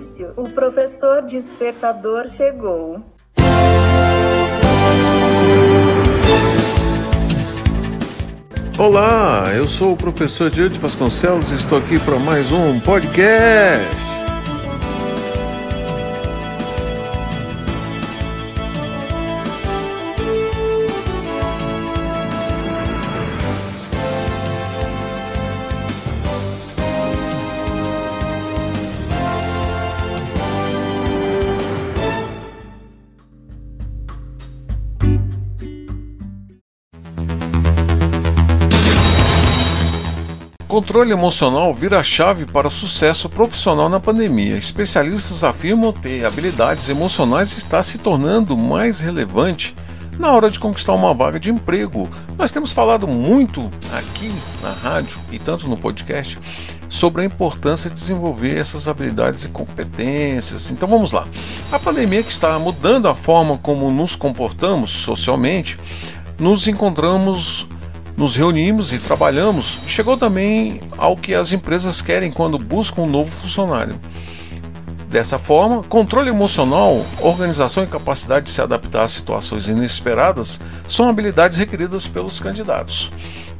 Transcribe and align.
silêncio. 0.00 0.32
O 0.36 0.48
professor 0.48 1.24
despertador 1.24 2.28
chegou. 2.28 3.02
Olá, 8.76 9.44
eu 9.56 9.68
sou 9.68 9.92
o 9.92 9.96
professor 9.96 10.50
Diante 10.50 10.78
Vasconcelos 10.80 11.52
e 11.52 11.54
estou 11.54 11.78
aqui 11.78 11.98
para 12.00 12.18
mais 12.18 12.50
um 12.50 12.80
podcast. 12.80 14.03
Controle 40.74 41.12
emocional 41.12 41.72
vira 41.72 42.02
chave 42.02 42.46
para 42.46 42.66
o 42.66 42.70
sucesso 42.70 43.28
profissional 43.28 43.88
na 43.88 44.00
pandemia. 44.00 44.56
Especialistas 44.56 45.44
afirmam 45.44 45.92
ter 45.92 46.24
habilidades 46.24 46.88
emocionais 46.88 47.56
está 47.56 47.80
se 47.80 47.96
tornando 47.98 48.56
mais 48.56 48.98
relevante 48.98 49.72
na 50.18 50.32
hora 50.32 50.50
de 50.50 50.58
conquistar 50.58 50.92
uma 50.94 51.14
vaga 51.14 51.38
de 51.38 51.48
emprego. 51.48 52.08
Nós 52.36 52.50
temos 52.50 52.72
falado 52.72 53.06
muito 53.06 53.70
aqui 53.92 54.34
na 54.60 54.72
rádio 54.72 55.16
e 55.30 55.38
tanto 55.38 55.68
no 55.68 55.76
podcast 55.76 56.40
sobre 56.88 57.22
a 57.22 57.24
importância 57.24 57.88
de 57.88 57.94
desenvolver 57.94 58.58
essas 58.58 58.88
habilidades 58.88 59.44
e 59.44 59.50
competências. 59.50 60.72
Então 60.72 60.88
vamos 60.88 61.12
lá. 61.12 61.28
A 61.70 61.78
pandemia 61.78 62.24
que 62.24 62.32
está 62.32 62.58
mudando 62.58 63.06
a 63.06 63.14
forma 63.14 63.56
como 63.58 63.92
nos 63.92 64.16
comportamos 64.16 64.90
socialmente, 64.90 65.78
nos 66.36 66.66
encontramos 66.66 67.68
nos 68.16 68.36
reunimos 68.36 68.92
e 68.92 68.98
trabalhamos, 68.98 69.78
chegou 69.86 70.16
também 70.16 70.80
ao 70.96 71.16
que 71.16 71.34
as 71.34 71.52
empresas 71.52 72.00
querem 72.00 72.30
quando 72.30 72.58
buscam 72.58 73.02
um 73.02 73.10
novo 73.10 73.30
funcionário. 73.30 73.98
Dessa 75.08 75.38
forma, 75.38 75.82
controle 75.84 76.28
emocional, 76.28 77.04
organização 77.20 77.84
e 77.84 77.86
capacidade 77.86 78.46
de 78.46 78.50
se 78.50 78.60
adaptar 78.60 79.04
a 79.04 79.08
situações 79.08 79.68
inesperadas 79.68 80.60
são 80.88 81.08
habilidades 81.08 81.56
requeridas 81.56 82.06
pelos 82.06 82.40
candidatos. 82.40 83.12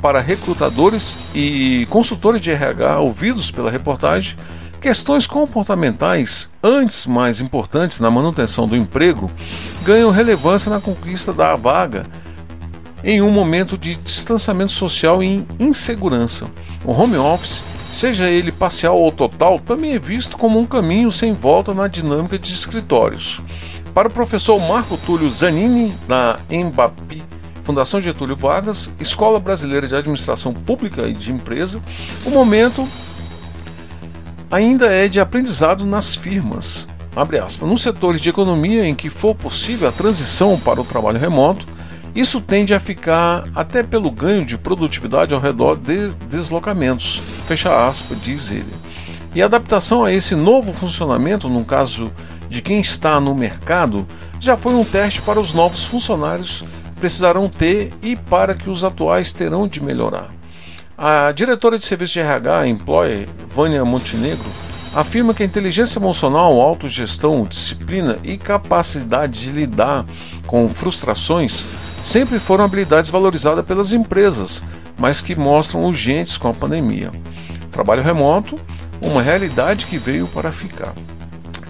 Para 0.00 0.20
recrutadores 0.20 1.16
e 1.34 1.86
consultores 1.90 2.40
de 2.40 2.50
RH 2.50 3.00
ouvidos 3.00 3.50
pela 3.50 3.70
reportagem, 3.70 4.36
questões 4.80 5.26
comportamentais, 5.26 6.50
antes 6.62 7.04
mais 7.04 7.40
importantes 7.40 8.00
na 8.00 8.10
manutenção 8.10 8.66
do 8.66 8.76
emprego, 8.76 9.30
ganham 9.82 10.10
relevância 10.10 10.70
na 10.70 10.80
conquista 10.80 11.32
da 11.32 11.54
vaga 11.56 12.06
em 13.02 13.20
um 13.22 13.30
momento 13.30 13.76
de 13.78 13.94
distanciamento 13.96 14.72
social 14.72 15.22
e 15.22 15.46
insegurança. 15.58 16.46
O 16.84 16.92
home 16.92 17.16
office, 17.16 17.62
seja 17.92 18.28
ele 18.28 18.52
parcial 18.52 18.98
ou 18.98 19.10
total, 19.10 19.58
também 19.58 19.94
é 19.94 19.98
visto 19.98 20.36
como 20.36 20.58
um 20.58 20.66
caminho 20.66 21.10
sem 21.10 21.32
volta 21.32 21.74
na 21.74 21.88
dinâmica 21.88 22.38
de 22.38 22.52
escritórios. 22.52 23.42
Para 23.94 24.08
o 24.08 24.12
professor 24.12 24.58
Marco 24.60 24.96
Túlio 24.96 25.30
Zanini, 25.30 25.94
da 26.06 26.38
Embapi, 26.48 27.24
Fundação 27.62 28.00
Getúlio 28.00 28.36
Vargas, 28.36 28.92
Escola 29.00 29.40
Brasileira 29.40 29.86
de 29.86 29.94
Administração 29.94 30.52
Pública 30.52 31.06
e 31.08 31.12
de 31.12 31.32
Empresa, 31.32 31.82
o 32.24 32.30
momento 32.30 32.86
ainda 34.50 34.86
é 34.86 35.08
de 35.08 35.20
aprendizado 35.20 35.84
nas 35.84 36.14
firmas. 36.14 36.88
Abre 37.14 37.38
aspas, 37.38 37.68
nos 37.68 37.82
setores 37.82 38.20
de 38.20 38.28
economia 38.28 38.86
em 38.86 38.94
que 38.94 39.10
for 39.10 39.34
possível 39.34 39.88
a 39.88 39.92
transição 39.92 40.58
para 40.58 40.80
o 40.80 40.84
trabalho 40.84 41.18
remoto, 41.18 41.66
isso 42.14 42.40
tende 42.40 42.74
a 42.74 42.80
ficar 42.80 43.44
até 43.54 43.82
pelo 43.82 44.10
ganho 44.10 44.44
de 44.44 44.58
produtividade 44.58 45.32
ao 45.32 45.40
redor 45.40 45.76
de 45.76 46.08
deslocamentos, 46.28 47.22
fecha 47.46 47.86
aspas, 47.86 48.20
diz 48.22 48.50
ele. 48.50 48.74
E 49.34 49.40
a 49.40 49.44
adaptação 49.44 50.04
a 50.04 50.12
esse 50.12 50.34
novo 50.34 50.72
funcionamento, 50.72 51.48
no 51.48 51.64
caso 51.64 52.10
de 52.48 52.60
quem 52.60 52.80
está 52.80 53.20
no 53.20 53.34
mercado, 53.34 54.06
já 54.40 54.56
foi 54.56 54.74
um 54.74 54.84
teste 54.84 55.22
para 55.22 55.38
os 55.38 55.52
novos 55.52 55.84
funcionários 55.84 56.64
precisarão 57.00 57.48
ter 57.48 57.92
e 58.02 58.14
para 58.14 58.54
que 58.54 58.68
os 58.68 58.84
atuais 58.84 59.32
terão 59.32 59.66
de 59.66 59.82
melhorar. 59.82 60.28
A 60.96 61.32
diretora 61.32 61.78
de 61.78 61.84
serviço 61.84 62.12
de 62.12 62.20
RH, 62.20 62.68
Employer, 62.68 63.28
Vânia 63.50 63.84
Montenegro, 63.84 64.44
afirma 64.94 65.32
que 65.32 65.42
a 65.42 65.46
inteligência 65.46 65.98
emocional, 65.98 66.60
autogestão, 66.60 67.44
disciplina 67.44 68.18
e 68.22 68.36
capacidade 68.36 69.40
de 69.40 69.50
lidar 69.50 70.04
com 70.46 70.68
frustrações 70.68 71.64
sempre 72.02 72.38
foram 72.38 72.64
habilidades 72.64 73.10
valorizadas 73.10 73.64
pelas 73.64 73.92
empresas, 73.92 74.62
mas 74.98 75.20
que 75.20 75.34
mostram 75.34 75.84
urgentes 75.84 76.36
com 76.36 76.48
a 76.48 76.54
pandemia. 76.54 77.10
Trabalho 77.70 78.02
remoto, 78.02 78.58
uma 79.00 79.22
realidade 79.22 79.86
que 79.86 79.98
veio 79.98 80.26
para 80.28 80.52
ficar. 80.52 80.92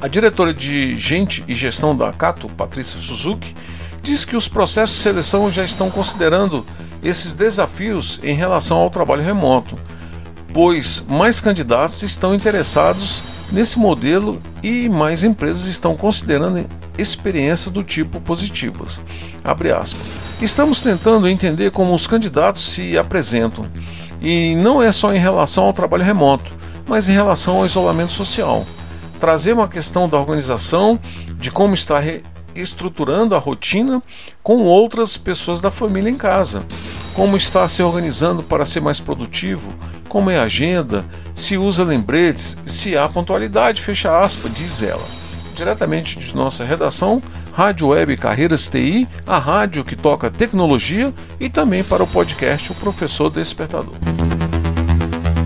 A 0.00 0.08
diretora 0.08 0.54
de 0.54 0.96
Gente 0.96 1.44
e 1.46 1.54
Gestão 1.54 1.96
da 1.96 2.12
Cato, 2.12 2.48
Patrícia 2.48 2.98
Suzuki, 2.98 3.54
diz 4.02 4.24
que 4.24 4.34
os 4.34 4.48
processos 4.48 4.96
de 4.96 5.02
seleção 5.02 5.52
já 5.52 5.62
estão 5.62 5.90
considerando 5.90 6.64
esses 7.02 7.34
desafios 7.34 8.18
em 8.22 8.34
relação 8.34 8.78
ao 8.78 8.90
trabalho 8.90 9.22
remoto, 9.22 9.76
pois 10.52 11.04
mais 11.06 11.40
candidatos 11.40 12.02
estão 12.02 12.34
interessados 12.34 13.22
nesse 13.52 13.78
modelo 13.78 14.40
e 14.62 14.88
mais 14.88 15.22
empresas 15.22 15.66
estão 15.66 15.96
considerando 15.96 16.66
experiência 17.00 17.70
do 17.70 17.82
tipo 17.82 18.20
positivas. 18.20 19.00
Estamos 20.40 20.80
tentando 20.80 21.28
entender 21.28 21.70
como 21.70 21.94
os 21.94 22.06
candidatos 22.06 22.72
se 22.72 22.96
apresentam, 22.96 23.66
e 24.20 24.54
não 24.56 24.82
é 24.82 24.92
só 24.92 25.12
em 25.12 25.18
relação 25.18 25.64
ao 25.64 25.72
trabalho 25.72 26.04
remoto, 26.04 26.52
mas 26.86 27.08
em 27.08 27.12
relação 27.12 27.58
ao 27.58 27.66
isolamento 27.66 28.12
social. 28.12 28.66
Trazer 29.18 29.52
uma 29.52 29.68
questão 29.68 30.08
da 30.08 30.18
organização, 30.18 30.98
de 31.38 31.50
como 31.50 31.74
está 31.74 32.00
estruturando 32.54 33.34
a 33.34 33.38
rotina 33.38 34.02
com 34.42 34.62
outras 34.64 35.16
pessoas 35.16 35.60
da 35.60 35.70
família 35.70 36.10
em 36.10 36.16
casa, 36.16 36.64
como 37.14 37.36
está 37.36 37.68
se 37.68 37.82
organizando 37.82 38.42
para 38.42 38.66
ser 38.66 38.80
mais 38.80 39.00
produtivo, 39.00 39.74
como 40.08 40.30
é 40.30 40.38
a 40.38 40.44
agenda, 40.44 41.04
se 41.34 41.56
usa 41.56 41.84
lembretes, 41.84 42.56
se 42.66 42.96
há 42.96 43.08
pontualidade, 43.08 43.80
fecha 43.80 44.18
aspas, 44.18 44.52
diz 44.52 44.82
ela 44.82 45.19
diretamente 45.60 46.18
de 46.18 46.34
nossa 46.34 46.64
redação, 46.64 47.22
Rádio 47.52 47.88
Web 47.88 48.16
Carreiras 48.16 48.66
TI, 48.66 49.06
a 49.26 49.38
rádio 49.38 49.84
que 49.84 49.94
toca 49.94 50.30
tecnologia 50.30 51.12
e 51.38 51.50
também 51.50 51.84
para 51.84 52.02
o 52.02 52.06
podcast 52.06 52.72
O 52.72 52.74
Professor 52.76 53.28
Despertador. 53.30 53.94